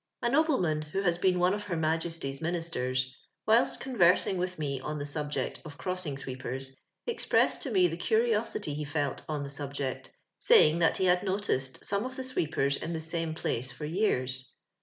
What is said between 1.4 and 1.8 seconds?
of her